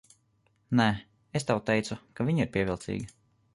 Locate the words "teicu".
1.69-1.99